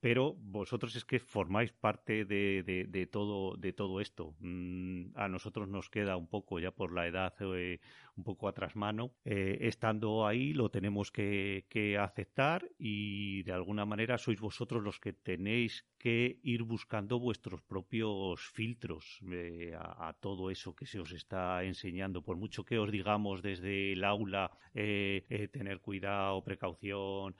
pero 0.00 0.34
vosotros 0.34 0.96
es 0.96 1.04
que 1.04 1.18
formáis 1.18 1.72
parte 1.72 2.24
de, 2.24 2.62
de, 2.88 3.06
todo 3.06 3.56
de 3.56 3.72
todo 3.72 4.00
esto. 4.00 4.34
Mm, 4.40 5.10
a 5.14 5.28
nosotros 5.28 5.68
nos 5.68 5.90
queda 5.90 6.16
un 6.16 6.26
poco 6.26 6.58
ya 6.58 6.70
por 6.70 6.92
la 6.92 7.06
edad 7.06 7.34
eh, 7.40 7.80
un 8.16 8.24
poco 8.24 8.48
atrás 8.48 8.76
mano. 8.76 9.12
Eh, 9.24 9.58
estando 9.62 10.26
ahí 10.26 10.52
lo 10.52 10.70
tenemos 10.70 11.10
que, 11.10 11.64
aceptar 11.98 12.68
y 12.78 13.42
de 13.42 13.52
alguna 13.52 13.84
manera 13.84 14.18
sois 14.18 14.40
vosotros 14.40 14.82
los 14.82 14.98
que 15.00 15.12
tenéis 15.12 15.86
que 15.98 16.38
ir 16.42 16.62
buscando 16.62 17.18
vuestros 17.18 17.60
propios 17.62 18.40
filtros 18.40 19.20
eh, 19.30 19.74
a, 19.78 20.12
todo 20.20 20.50
eso 20.50 20.74
que 20.74 20.86
se 20.86 21.00
os 21.00 21.12
está 21.12 21.64
enseñando. 21.64 22.22
Por 22.22 22.36
mucho 22.36 22.64
que 22.64 22.78
os 22.78 22.90
digamos 22.90 23.42
desde 23.42 23.92
el 23.92 24.04
aula 24.04 24.50
eh, 24.74 25.48
tener 25.52 25.80
cuidado, 25.80 26.42
precaución, 26.44 27.34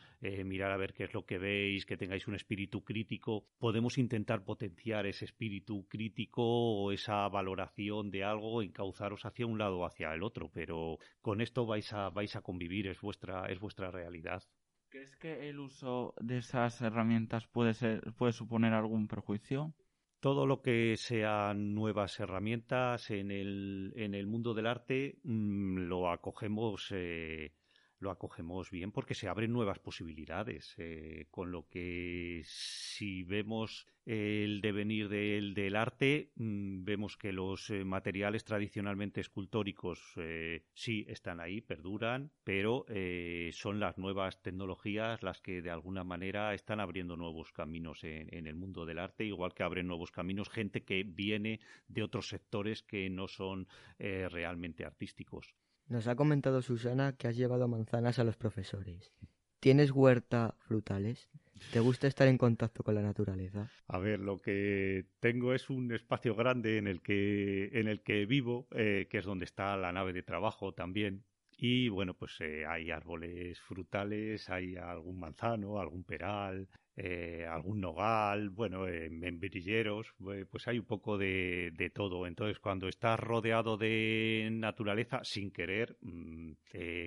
mirar 0.45 0.73
a 0.73 0.77
ver 0.77 0.93
qué 0.93 1.05
es 1.05 1.15
lo 1.15 1.25
que 1.25 1.39
veis, 1.39 1.87
que 1.87 1.97
tengáis 1.97 2.29
un 2.29 2.35
espíritu 2.35 2.85
crítico, 2.85 3.47
podemos 3.59 3.99
intentar 3.99 4.45
potenciar 4.45 5.07
ese 5.07 5.25
espíritu 5.25 5.87
crítico 5.89 6.43
o 6.43 6.93
esa 6.93 7.29
valoración 7.29 8.11
de 8.11 8.25
algo, 8.25 8.63
encauzaros 8.63 9.25
hacia 9.25 9.47
un 9.47 9.59
lado 9.59 9.79
o 9.79 9.87
hacia 9.87 10.15
el 10.15 10.23
otro 10.23 10.51
con 11.21 11.41
esto 11.41 11.67
vais 11.67 11.93
a, 11.93 12.11
vais 12.11 12.35
a 12.37 12.43
convivir, 12.43 12.87
es 12.89 13.01
vuestra, 13.01 13.47
es 13.47 13.59
vuestra 13.59 13.91
realidad. 13.91 14.43
¿Crees 14.89 15.17
que 15.17 15.49
el 15.49 15.59
uso 15.59 16.15
de 16.21 16.39
esas 16.39 16.81
herramientas 16.83 17.47
puede, 17.47 17.75
ser, 17.75 18.13
puede 18.15 18.33
suponer 18.33 18.75
algún 18.75 19.09
perjuicio? 19.09 19.75
todo 20.23 20.47
lo 20.47 20.63
que 20.63 20.97
sean 20.97 21.75
nuevas 21.75 22.21
herramientas 22.21 23.11
en 23.11 23.33
el, 23.33 23.93
en 23.97 24.15
el 24.15 24.29
mundo 24.29 24.55
del 24.55 24.69
arte 24.69 25.19
mm, 25.25 25.79
lo 25.89 26.09
acogemos 26.13 26.87
eh, 26.93 27.51
lo 28.03 28.11
acogemos 28.11 28.71
bien 28.71 28.93
porque 28.93 29.15
se 29.15 29.29
abren 29.29 29.53
nuevas 29.53 29.79
posibilidades, 29.79 30.75
eh, 30.79 31.27
con 31.31 31.53
lo 31.53 31.69
que 31.69 32.43
si 32.45 33.23
vemos 33.23 33.87
el 34.05 34.61
devenir 34.61 35.09
del, 35.09 35.77
arte, 35.77 36.33
mm, 36.35 36.85
vemos 36.85 37.17
que 37.17 37.33
los 37.33 37.71
eh, 37.71 37.85
materiales 37.85 38.45
tradicionalmente 38.45 39.21
escultóricos 39.21 40.01
eh, 40.17 40.65
sí 40.75 41.07
están 41.09 41.39
ahí, 41.39 41.61
perduran, 41.61 42.33
pero 42.43 42.85
son 43.53 43.79
las 43.79 43.99
nuevas 43.99 44.43
tecnologías 44.43 45.23
las 45.23 45.41
que 45.41 45.63
de 45.63 45.71
alguna 45.71 46.05
manera 46.05 46.55
están 46.55 46.81
abriendo 46.81 47.17
nuevos 47.17 47.53
caminos 47.53 48.03
en, 48.03 48.35
en 48.35 48.47
el 48.47 48.57
mundo 48.57 48.85
del 48.85 48.99
arte, 48.99 49.25
igual 49.25 49.55
que 49.55 49.63
abren 49.63 49.87
nuevos 49.87 50.11
caminos 50.11 50.49
gente 50.49 50.83
que 50.83 51.05
viene 51.05 51.61
de 51.87 52.03
otros 52.03 52.29
sectores 52.29 52.83
que 52.83 53.09
no 53.09 53.29
son 53.29 53.69
realmente 53.99 54.85
artísticos. 54.85 55.55
Nos 55.89 56.07
ha 56.09 56.17
comentado 56.17 56.63
Susana 56.63 57.13
que 57.17 57.29
has 57.29 57.37
llevado 57.37 57.69
manzanas 57.69 58.19
a 58.19 58.25
los 58.25 58.37
profesores. 58.37 59.13
¿Tienes 59.61 59.91
huerta 59.93 60.55
frutales? 60.59 61.29
¿Te 61.73 61.81
gusta 61.81 62.07
estar 62.07 62.27
en 62.29 62.39
contacto 62.39 62.83
con 62.83 62.95
la 62.95 63.03
naturaleza? 63.03 63.71
A 63.87 63.99
ver, 63.99 64.19
lo 64.19 64.39
que 64.39 65.07
tengo 65.21 65.55
es 65.55 65.71
un 65.71 65.93
espacio 65.93 66.35
grande 66.35 66.79
en 66.79 66.89
el 66.89 67.01
que, 67.01 67.71
en 67.73 67.89
el 67.89 68.03
que 68.03 68.27
vivo, 68.27 68.67
eh, 68.73 69.07
que 69.09 69.19
es 69.19 69.25
donde 69.25 69.45
está 69.45 69.77
la 69.77 69.93
nave 69.93 70.13
de 70.13 70.23
trabajo 70.23 70.73
también. 70.73 71.25
Y 71.57 71.89
bueno, 71.89 72.15
pues 72.15 72.41
eh, 72.41 72.65
hay 72.67 72.91
árboles 72.91 73.61
frutales, 73.61 74.51
hay 74.51 74.77
algún 74.77 75.21
manzano, 75.21 75.79
algún 75.79 76.03
peral, 76.03 76.69
eh, 76.95 77.47
algún 77.49 77.81
nogal, 77.81 78.51
bueno, 78.51 78.87
eh, 78.87 79.09
membrilleros, 79.09 80.15
eh, 80.31 80.45
pues 80.51 80.69
hay 80.69 80.79
un 80.79 80.85
poco 80.85 81.17
de, 81.17 81.71
de, 81.73 81.89
todo. 81.89 82.27
Entonces, 82.27 82.59
cuando 82.59 82.87
estás 82.87 83.19
rodeado 83.19 83.79
de 83.79 84.49
naturaleza, 84.53 85.21
sin 85.25 85.51
querer, 85.53 85.97
mm, 86.03 86.53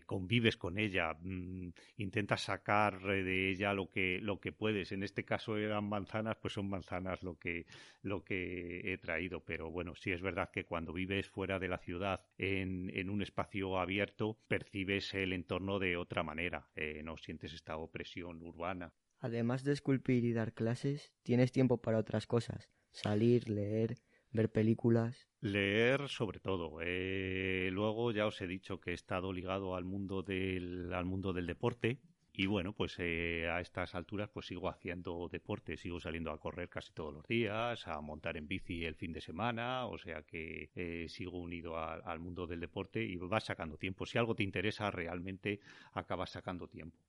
convives 0.07 0.57
con 0.57 0.79
ella, 0.79 1.13
mm, 1.21 1.69
intentas 1.97 2.41
sacar 2.41 2.99
de 2.99 3.51
ella 3.51 3.73
lo 3.73 3.89
que, 3.91 4.19
lo 4.21 4.39
que 4.39 4.51
puedes. 4.51 4.91
En 4.91 5.03
este 5.03 5.23
caso 5.23 5.57
eran 5.57 5.87
manzanas, 5.87 6.37
pues 6.41 6.53
son 6.53 6.67
manzanas 6.67 7.21
lo 7.21 7.37
que, 7.37 7.65
lo 8.01 8.23
que 8.23 8.91
he 8.91 8.97
traído. 8.97 9.41
Pero 9.41 9.69
bueno, 9.69 9.93
sí 9.95 10.11
es 10.11 10.21
verdad 10.21 10.49
que 10.51 10.65
cuando 10.65 10.93
vives 10.93 11.29
fuera 11.29 11.59
de 11.59 11.67
la 11.67 11.77
ciudad, 11.77 12.25
en, 12.37 12.89
en 12.95 13.09
un 13.09 13.21
espacio 13.21 13.77
abierto, 13.79 14.39
percibes 14.47 15.13
el 15.13 15.33
entorno 15.33 15.77
de 15.79 15.95
otra 15.97 16.23
manera, 16.23 16.67
no 17.03 17.17
sientes 17.17 17.53
esta 17.53 17.77
opresión 17.77 18.41
urbana. 18.41 18.91
Además 19.19 19.63
de 19.63 19.73
esculpir 19.73 20.23
y 20.25 20.33
dar 20.33 20.53
clases, 20.53 21.13
tienes 21.23 21.51
tiempo 21.51 21.81
para 21.81 21.97
otras 21.97 22.27
cosas. 22.27 22.69
Salir, 22.91 23.49
leer, 23.49 23.95
ver 24.31 24.51
películas. 24.51 25.27
Leer 25.41 26.07
sobre 26.09 26.39
todo. 26.39 26.79
Eh, 26.81 27.69
luego 27.71 28.11
ya 28.11 28.27
os 28.27 28.39
he 28.41 28.47
dicho 28.47 28.79
que 28.79 28.91
he 28.91 28.93
estado 28.93 29.33
ligado 29.33 29.75
al 29.75 29.85
mundo 29.85 30.21
del, 30.21 30.93
al 30.93 31.05
mundo 31.05 31.33
del 31.33 31.47
deporte. 31.47 31.99
Y 32.37 32.47
bueno, 32.47 32.73
pues 32.73 32.97
eh, 32.99 33.47
a 33.49 33.61
estas 33.61 33.95
alturas 33.95 34.29
pues 34.29 34.47
sigo 34.47 34.67
haciendo 34.67 35.29
deporte, 35.31 35.77
sigo 35.77 36.01
saliendo 36.01 36.31
a 36.31 36.39
correr 36.39 36.67
casi 36.67 36.91
todos 36.91 37.13
los 37.13 37.25
días, 37.25 37.87
a 37.87 38.01
montar 38.01 38.35
en 38.35 38.45
bici 38.45 38.83
el 38.83 38.95
fin 38.95 39.13
de 39.13 39.21
semana, 39.21 39.85
o 39.85 39.97
sea 39.97 40.21
que 40.23 40.69
eh, 40.75 41.05
sigo 41.07 41.39
unido 41.39 41.77
al 41.77 42.19
mundo 42.19 42.45
del 42.45 42.59
deporte 42.59 43.01
y 43.01 43.15
vas 43.15 43.45
sacando 43.45 43.77
tiempo. 43.77 44.05
Si 44.05 44.17
algo 44.17 44.35
te 44.35 44.43
interesa 44.43 44.91
realmente, 44.91 45.61
acabas 45.93 46.31
sacando 46.31 46.67
tiempo. 46.67 46.99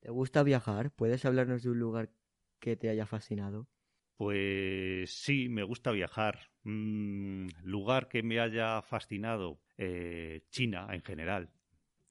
¿Te 0.00 0.10
gusta 0.10 0.42
viajar? 0.42 0.90
¿Puedes 0.90 1.24
hablarnos 1.24 1.62
de 1.62 1.70
un 1.70 1.78
lugar 1.78 2.10
que 2.60 2.76
te 2.76 2.88
haya 2.88 3.06
fascinado? 3.06 3.68
Pues 4.16 5.10
sí, 5.10 5.48
me 5.48 5.62
gusta 5.62 5.90
viajar. 5.90 6.50
Mm, 6.62 7.48
lugar 7.62 8.08
que 8.08 8.22
me 8.22 8.40
haya 8.40 8.80
fascinado, 8.82 9.60
eh, 9.76 10.42
China 10.50 10.88
en 10.92 11.02
general. 11.02 11.50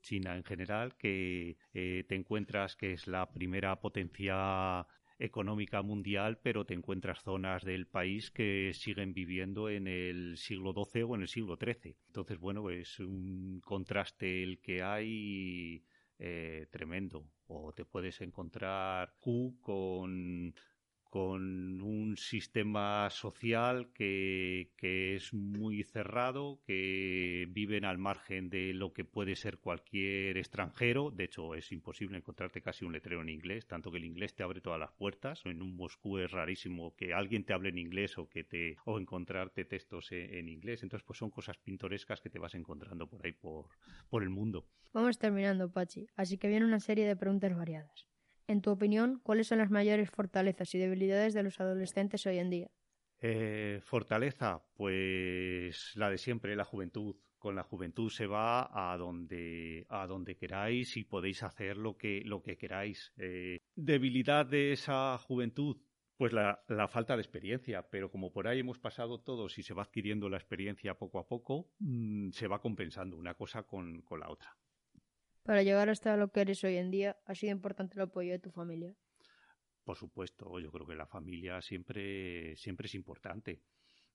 China 0.01 0.35
en 0.35 0.43
general, 0.43 0.95
que 0.97 1.57
eh, 1.73 2.05
te 2.07 2.15
encuentras 2.15 2.75
que 2.75 2.93
es 2.93 3.07
la 3.07 3.31
primera 3.31 3.79
potencia 3.81 4.85
económica 5.17 5.81
mundial, 5.81 6.39
pero 6.43 6.65
te 6.65 6.75
encuentras 6.75 7.23
zonas 7.23 7.63
del 7.63 7.87
país 7.87 8.29
que 8.31 8.71
siguen 8.73 9.13
viviendo 9.13 9.69
en 9.69 9.87
el 9.87 10.37
siglo 10.37 10.73
XII 10.73 11.03
o 11.03 11.15
en 11.15 11.21
el 11.21 11.27
siglo 11.27 11.57
XIII. 11.57 11.97
Entonces, 12.07 12.37
bueno, 12.39 12.69
es 12.69 12.99
un 12.99 13.61
contraste 13.63 14.43
el 14.43 14.59
que 14.59 14.83
hay 14.83 15.83
eh, 16.19 16.67
tremendo. 16.71 17.25
O 17.47 17.73
te 17.73 17.85
puedes 17.85 18.21
encontrar 18.21 19.15
Q 19.19 19.57
con 19.61 20.53
con 21.15 21.81
un 21.81 22.17
sistema 22.17 23.09
social 23.09 23.87
que, 23.93 24.73
que, 24.75 25.15
es 25.15 25.33
muy 25.33 25.81
cerrado, 25.83 26.59
que 26.67 27.47
viven 27.51 27.85
al 27.85 27.97
margen 27.97 28.49
de 28.49 28.73
lo 28.73 28.91
que 28.91 29.05
puede 29.05 29.37
ser 29.37 29.59
cualquier 29.59 30.37
extranjero. 30.37 31.11
De 31.11 31.23
hecho, 31.23 31.55
es 31.55 31.71
imposible 31.71 32.17
encontrarte 32.17 32.61
casi 32.61 32.83
un 32.83 32.91
letrero 32.91 33.21
en 33.21 33.29
inglés, 33.29 33.65
tanto 33.65 33.91
que 33.91 33.97
el 33.97 34.03
inglés 34.03 34.35
te 34.35 34.43
abre 34.43 34.59
todas 34.59 34.77
las 34.77 34.91
puertas. 34.91 35.39
En 35.45 35.61
un 35.61 35.77
Moscú 35.77 36.17
es 36.17 36.29
rarísimo 36.29 36.93
que 36.97 37.13
alguien 37.13 37.45
te 37.45 37.53
hable 37.53 37.69
en 37.69 37.77
inglés 37.77 38.17
o 38.17 38.27
que 38.27 38.43
te 38.43 38.75
o 38.83 38.99
encontrarte 38.99 39.63
textos 39.63 40.11
en, 40.11 40.49
inglés. 40.49 40.83
Entonces, 40.83 41.05
pues 41.07 41.17
son 41.17 41.29
cosas 41.29 41.57
pintorescas 41.59 42.19
que 42.19 42.29
te 42.29 42.39
vas 42.39 42.55
encontrando 42.55 43.07
por 43.07 43.25
ahí 43.25 43.31
por, 43.31 43.69
por 44.09 44.21
el 44.21 44.31
mundo. 44.31 44.67
Vamos 44.91 45.17
terminando, 45.17 45.71
Pachi. 45.71 46.07
Así 46.17 46.37
que 46.37 46.49
viene 46.49 46.65
una 46.65 46.81
serie 46.81 47.07
de 47.07 47.15
preguntas 47.15 47.55
variadas. 47.55 48.05
En 48.47 48.61
tu 48.61 48.69
opinión, 48.69 49.19
¿cuáles 49.23 49.47
son 49.47 49.57
las 49.57 49.71
mayores 49.71 50.09
fortalezas 50.11 50.73
y 50.75 50.77
debilidades 50.77 51.33
de 51.33 51.43
los 51.43 51.59
adolescentes 51.59 52.25
hoy 52.27 52.37
en 52.37 52.49
día? 52.49 52.71
Eh, 53.19 53.79
fortaleza, 53.81 54.63
pues 54.75 55.93
la 55.95 56.09
de 56.09 56.17
siempre, 56.17 56.55
la 56.55 56.65
juventud. 56.65 57.15
Con 57.39 57.55
la 57.55 57.63
juventud 57.63 58.09
se 58.09 58.27
va 58.27 58.69
a 58.71 58.97
donde, 58.97 59.85
a 59.89 60.07
donde 60.07 60.35
queráis 60.35 60.97
y 60.97 61.03
podéis 61.03 61.43
hacer 61.43 61.77
lo 61.77 61.97
que, 61.97 62.21
lo 62.25 62.41
que 62.41 62.57
queráis. 62.57 63.13
Eh, 63.17 63.59
debilidad 63.75 64.45
de 64.45 64.71
esa 64.71 65.17
juventud, 65.17 65.77
pues 66.17 66.33
la, 66.33 66.63
falta 66.87 67.15
de 67.15 67.21
experiencia, 67.21 67.87
pero 67.89 68.09
como 68.09 68.31
por 68.31 68.47
ahí 68.47 68.59
hemos 68.59 68.79
pasado 68.79 69.19
todos 69.19 69.57
y 69.57 69.63
se 69.63 69.73
va 69.73 69.83
adquiriendo 69.83 70.29
la 70.29 70.37
experiencia 70.37 70.97
poco 70.97 71.19
a 71.19 71.27
poco, 71.27 71.69
mmm, 71.79 72.29
se 72.29 72.47
va 72.47 72.61
compensando 72.61 73.17
una 73.17 73.35
cosa 73.35 73.63
con, 73.63 74.01
con 74.01 74.19
la 74.19 74.29
otra. 74.29 74.55
Para 75.45 75.61
llegar 75.61 75.89
hasta 75.89 76.17
lo 76.17 76.31
que 76.31 76.41
eres 76.41 76.63
hoy 76.63 76.77
en 76.77 76.89
día, 76.89 77.17
¿ha 77.27 77.35
sido 77.35 77.51
importante 77.51 77.93
el 77.95 78.01
apoyo 78.01 78.31
de 78.31 78.39
tu 78.39 78.49
familia? 78.49 78.95
Por 79.83 79.95
supuesto, 79.95 80.59
yo 80.59 80.71
creo 80.71 80.87
que 80.87 80.95
la 80.95 81.05
familia 81.05 81.61
siempre, 81.61 82.57
siempre 82.57 82.87
es 82.87 82.95
importante. 82.95 83.61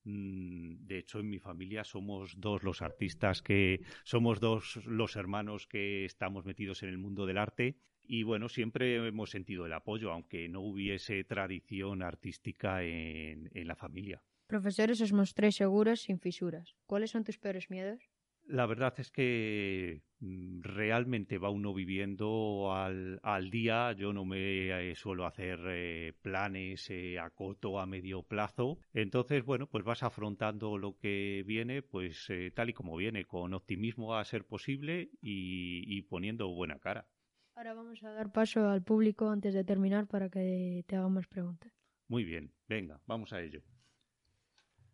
Mm, 0.02 0.87
de 0.87 0.99
hecho, 0.99 1.20
en 1.20 1.30
mi 1.30 1.38
familia 1.38 1.84
somos 1.84 2.34
dos 2.37 2.64
los 2.64 2.82
artistas 2.82 3.42
que 3.42 3.80
somos 4.02 4.40
dos 4.40 4.80
los 4.87 5.14
hermanos 5.14 5.68
que 5.68 6.04
estamos 6.04 6.44
metidos 6.44 6.82
en 6.82 6.88
el 6.88 6.99
mundo 6.99 7.26
del 7.26 7.38
arte 7.38 7.76
y 8.02 8.25
bueno, 8.25 8.49
siempre 8.49 8.96
hemos 8.96 9.30
sentido 9.30 9.66
el 9.66 9.72
apoyo, 9.72 10.10
aunque 10.10 10.49
no 10.49 10.62
hubiese 10.62 11.22
tradición 11.22 12.02
artística 12.02 12.82
en, 12.82 13.49
en 13.54 13.68
la 13.68 13.76
familia. 13.76 14.20
Profesores, 14.49 15.00
os 15.00 15.12
mostréis 15.12 15.54
seguros, 15.54 16.00
sin 16.00 16.18
fisuras. 16.18 16.75
¿Cuáles 16.87 17.12
son 17.12 17.22
tus 17.22 17.38
peores 17.38 17.70
miedos? 17.70 18.10
La 18.49 18.66
verdad 18.66 18.94
es 18.99 19.12
que 19.12 20.02
realmente 20.21 21.39
va 21.39 21.50
uno 21.50 21.73
viviendo 21.73 22.73
al, 22.73 23.21
al 23.23 23.50
día. 23.50 23.93
Yo 23.93 24.12
no 24.12 24.25
me 24.25 24.91
eh, 24.91 24.95
suelo 24.95 25.27
hacer 25.27 25.61
eh, 25.67 26.12
planes 26.23 26.91
eh, 26.91 27.19
a 27.19 27.31
corto 27.31 27.81
a 27.81 27.87
medio 27.87 28.23
plazo. 28.23 28.79
Entonces, 28.93 29.45
bueno, 29.45 29.67
pues 29.67 29.85
vas 29.85 30.03
afrontando 30.03 30.79
lo 30.79 30.97
que 30.99 31.43
viene, 31.47 31.83
pues 31.83 32.29
eh, 32.31 32.50
tal 32.55 32.71
y 32.71 32.75
como 32.75 32.97
viene, 32.97 33.25
con 33.25 33.55
optimismo 33.55 34.15
a 34.15 34.25
ser 34.25 34.45
posible 34.45 35.11
y, 35.21 35.85
y 35.87 36.03
poniendo 36.03 36.49
buena 36.49 36.79
cara. 36.79 37.07
Ahora 37.55 37.75
vamos 37.75 38.03
a 38.05 38.11
dar 38.11 38.33
paso 38.33 38.69
al 38.69 38.83
público 38.83 39.29
antes 39.29 39.55
de 39.55 39.65
terminar 39.65 40.07
para 40.07 40.29
que 40.29 40.85
te 40.87 40.97
hagan 40.97 41.12
más 41.12 41.27
preguntas. 41.27 41.73
Muy 42.09 42.25
bien, 42.25 42.53
venga, 42.69 43.00
vamos 43.07 43.33
a 43.33 43.41
ello. 43.41 43.62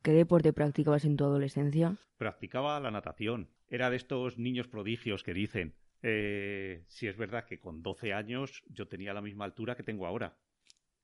¿Qué 0.07 0.13
deporte 0.13 0.53
practicabas 0.53 1.05
en 1.05 1.17
tu 1.17 1.25
adolescencia? 1.25 1.97
Practicaba 2.17 2.79
la 2.79 2.93
natación. 2.93 3.51
Era 3.67 3.91
de 3.91 3.97
estos 3.97 4.39
niños 4.39 4.69
prodigios 4.69 5.25
que 5.25 5.35
dicen. 5.35 5.75
Eh, 6.01 6.85
si 6.87 7.09
es 7.09 7.17
verdad 7.17 7.45
que 7.45 7.59
con 7.59 7.83
12 7.83 8.13
años 8.13 8.63
yo 8.69 8.87
tenía 8.87 9.13
la 9.13 9.21
misma 9.21 9.47
altura 9.47 9.75
que 9.75 9.83
tengo 9.83 10.07
ahora. 10.07 10.37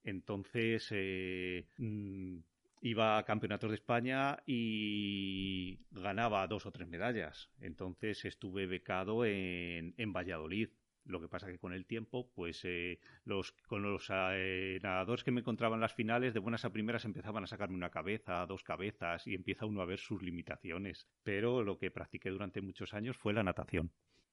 Entonces 0.04 0.87
eh, 0.92 1.66
mmm, 1.78 2.38
iba 2.80 3.18
a 3.18 3.25
campeonatos 3.25 3.71
de 3.71 3.75
España 3.75 4.38
y 4.47 5.80
ganaba 5.90 6.47
dos 6.47 6.66
o 6.66 6.71
tres 6.71 6.87
medallas. 6.87 7.50
Entonces 7.59 8.25
estuve 8.25 8.68
becado 8.68 9.25
en, 9.25 9.94
en 9.97 10.12
Valladolid. 10.12 10.68
Lo 11.04 11.21
que 11.21 11.28
pasa 11.28 11.49
que 11.49 11.59
con 11.59 11.73
el 11.73 11.87
tiempo, 11.87 12.30
pues 12.35 12.64
eh, 12.64 13.00
los, 13.25 13.52
con 13.66 13.82
los 13.82 14.09
eh, 14.11 14.78
nadadores 14.82 15.25
que 15.25 15.30
me 15.30 15.40
encontraban 15.40 15.78
en 15.78 15.82
las 15.82 15.94
finales, 15.94 16.32
de 16.35 16.40
buenas 16.40 16.64
a 16.64 16.71
primeras 16.71 17.04
empezaban 17.04 17.44
a 17.44 17.47
sacarme 17.47 17.76
una 17.76 17.90
cabeza, 17.90 18.47
dos 18.47 18.62
cabezas, 18.62 19.26
y 19.26 19.35
empieza 19.35 19.66
uno 19.66 19.82
a 19.82 19.87
ver 19.87 19.99
sus 19.99 20.23
limitaciones. 20.23 21.09
Pero 21.23 21.62
lo 21.62 21.78
que 21.78 21.90
practiqué 21.90 22.30
durante 22.30 22.61
muchos 22.61 22.94
años 22.94 23.16
fue 23.16 23.32
la 23.32 23.42
natación. 23.42 23.90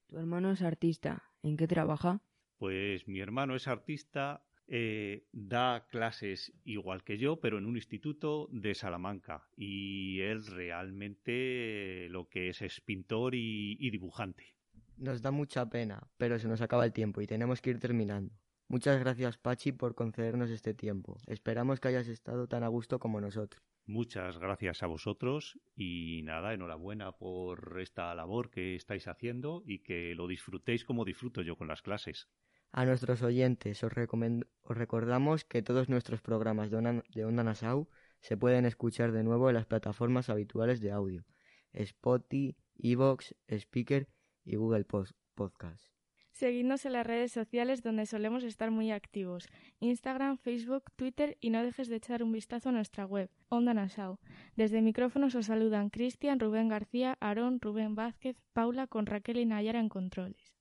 Tu 0.07 0.17
hermano 0.17 0.51
es 0.51 0.61
artista. 0.61 1.23
¿En 1.43 1.57
qué 1.57 1.67
trabaja? 1.67 2.21
Pues 2.57 3.07
mi 3.07 3.19
hermano 3.19 3.55
es 3.55 3.67
artista, 3.67 4.43
eh, 4.67 5.25
da 5.31 5.87
clases 5.89 6.53
igual 6.63 7.03
que 7.03 7.17
yo, 7.17 7.39
pero 7.39 7.57
en 7.57 7.65
un 7.65 7.75
instituto 7.75 8.47
de 8.51 8.75
Salamanca. 8.75 9.47
Y 9.55 10.19
él 10.21 10.45
realmente 10.45 12.07
lo 12.09 12.29
que 12.29 12.49
es 12.49 12.61
es 12.61 12.81
pintor 12.81 13.33
y, 13.33 13.77
y 13.79 13.89
dibujante. 13.89 14.58
Nos 14.99 15.21
da 15.21 15.31
mucha 15.31 15.69
pena, 15.69 15.97
pero 16.17 16.37
se 16.39 16.49
nos 16.49 16.59
acaba 16.59 16.83
el 16.83 16.91
tiempo 16.91 17.21
y 17.21 17.27
tenemos 17.27 17.61
que 17.61 17.69
ir 17.69 17.79
terminando. 17.79 18.33
Muchas 18.67 18.99
gracias, 18.99 19.37
Pachi, 19.37 19.71
por 19.71 19.95
concedernos 19.95 20.49
este 20.49 20.73
tiempo. 20.73 21.17
Esperamos 21.25 21.79
que 21.79 21.87
hayas 21.87 22.09
estado 22.09 22.47
tan 22.47 22.63
a 22.63 22.67
gusto 22.67 22.99
como 22.99 23.21
nosotros. 23.21 23.63
Muchas 23.85 24.37
gracias 24.37 24.83
a 24.83 24.87
vosotros 24.87 25.57
y 25.73 26.21
nada, 26.23 26.53
enhorabuena 26.53 27.13
por 27.13 27.79
esta 27.79 28.13
labor 28.13 28.51
que 28.51 28.75
estáis 28.75 29.07
haciendo 29.07 29.63
y 29.65 29.79
que 29.79 30.13
lo 30.15 30.27
disfrutéis 30.27 30.83
como 30.83 31.05
disfruto 31.05 31.41
yo 31.43 31.55
con 31.55 31.69
las 31.69 31.81
clases. 31.81 32.27
A 32.73 32.83
nuestros 32.85 33.23
oyentes 33.23 33.81
os, 33.83 33.93
os 33.93 34.77
recordamos 34.77 35.45
que 35.45 35.63
todos 35.63 35.87
nuestros 35.87 36.21
programas 36.21 36.69
de 36.69 36.77
Onda, 36.77 37.03
de 37.15 37.25
Onda 37.25 37.43
Nassau 37.45 37.87
se 38.19 38.35
pueden 38.35 38.65
escuchar 38.65 39.13
de 39.13 39.23
nuevo 39.23 39.47
en 39.49 39.55
las 39.55 39.65
plataformas 39.65 40.29
habituales 40.29 40.81
de 40.81 40.91
audio, 40.91 41.25
Spotify, 41.71 42.55
Evox, 42.77 43.33
Speaker 43.47 44.07
y 44.43 44.55
Google 44.55 44.85
Podcast. 44.85 45.99
Seguidnos 46.39 46.85
en 46.85 46.93
las 46.93 47.05
redes 47.05 47.33
sociales 47.33 47.83
donde 47.83 48.05
solemos 48.05 48.45
estar 48.45 48.71
muy 48.71 48.91
activos, 48.91 49.49
Instagram, 49.81 50.37
Facebook, 50.37 50.85
Twitter 50.95 51.37
y 51.41 51.49
no 51.49 51.61
dejes 51.63 51.89
de 51.89 51.97
echar 51.97 52.23
un 52.23 52.31
vistazo 52.31 52.69
a 52.69 52.71
nuestra 52.71 53.05
web, 53.05 53.29
Onda 53.49 53.73
Nassau. 53.73 54.19
Desde 54.55 54.81
micrófonos 54.81 55.35
os 55.35 55.47
saludan 55.47 55.89
Cristian, 55.89 56.39
Rubén 56.39 56.69
García, 56.69 57.17
Aarón, 57.19 57.59
Rubén 57.59 57.93
Vázquez, 57.93 58.37
Paula 58.53 58.87
con 58.87 59.05
Raquel 59.05 59.39
y 59.39 59.45
Nayara 59.45 59.81
en 59.81 59.89
controles. 59.89 60.55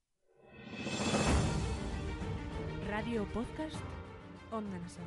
Radio 2.89 3.23
Podcast, 3.33 3.77
Onda 4.51 4.77
Nassau. 4.79 5.05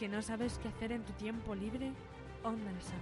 ¿Que 0.00 0.08
no 0.08 0.20
sabes 0.20 0.58
qué 0.58 0.66
hacer 0.66 0.90
en 0.90 1.04
tu 1.04 1.12
tiempo 1.12 1.54
libre? 1.54 1.92
Onda 2.42 2.72
Nassau. 2.72 2.98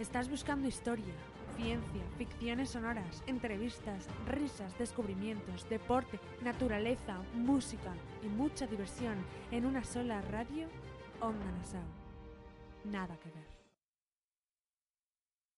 ¿Estás 0.00 0.28
buscando 0.28 0.66
historia, 0.66 1.14
ciencia, 1.56 2.02
ficciones 2.18 2.70
sonoras, 2.70 3.22
entrevistas, 3.26 4.06
risas, 4.26 4.76
descubrimientos, 4.78 5.68
deporte, 5.68 6.18
naturaleza, 6.42 7.18
música 7.34 7.92
y 8.22 8.28
mucha 8.28 8.66
diversión 8.66 9.16
en 9.50 9.66
una 9.66 9.84
sola 9.84 10.20
radio, 10.22 10.68
Onda 11.20 11.50
Nassau. 11.58 11.80
Nada 12.84 13.16
que 13.18 13.30
ver. 13.30 13.43